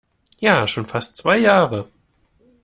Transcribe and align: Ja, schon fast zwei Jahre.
Ja, 0.39 0.67
schon 0.67 0.87
fast 0.87 1.15
zwei 1.15 1.37
Jahre. 1.37 1.87